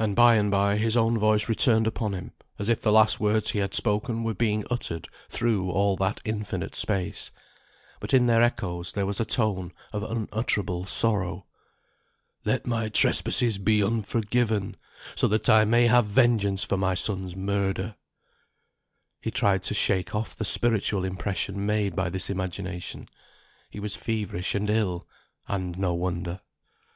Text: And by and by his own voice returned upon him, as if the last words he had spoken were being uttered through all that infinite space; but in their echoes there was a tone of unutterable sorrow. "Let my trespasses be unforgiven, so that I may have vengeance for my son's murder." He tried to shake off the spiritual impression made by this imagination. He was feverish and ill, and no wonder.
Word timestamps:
And 0.00 0.16
by 0.16 0.34
and 0.34 0.50
by 0.50 0.78
his 0.78 0.96
own 0.96 1.16
voice 1.16 1.48
returned 1.48 1.86
upon 1.86 2.12
him, 2.12 2.32
as 2.58 2.68
if 2.68 2.82
the 2.82 2.90
last 2.90 3.20
words 3.20 3.52
he 3.52 3.60
had 3.60 3.72
spoken 3.72 4.24
were 4.24 4.34
being 4.34 4.64
uttered 4.68 5.06
through 5.28 5.70
all 5.70 5.94
that 5.98 6.20
infinite 6.24 6.74
space; 6.74 7.30
but 8.00 8.12
in 8.12 8.26
their 8.26 8.42
echoes 8.42 8.94
there 8.94 9.06
was 9.06 9.20
a 9.20 9.24
tone 9.24 9.72
of 9.92 10.02
unutterable 10.02 10.86
sorrow. 10.86 11.46
"Let 12.44 12.66
my 12.66 12.88
trespasses 12.88 13.58
be 13.58 13.80
unforgiven, 13.80 14.74
so 15.14 15.28
that 15.28 15.48
I 15.48 15.64
may 15.64 15.86
have 15.86 16.06
vengeance 16.06 16.64
for 16.64 16.76
my 16.76 16.96
son's 16.96 17.36
murder." 17.36 17.94
He 19.22 19.30
tried 19.30 19.62
to 19.70 19.72
shake 19.74 20.16
off 20.16 20.34
the 20.34 20.44
spiritual 20.44 21.04
impression 21.04 21.64
made 21.64 21.94
by 21.94 22.10
this 22.10 22.28
imagination. 22.28 23.06
He 23.70 23.78
was 23.78 23.94
feverish 23.94 24.56
and 24.56 24.68
ill, 24.68 25.06
and 25.46 25.78
no 25.78 25.94
wonder. 25.94 26.40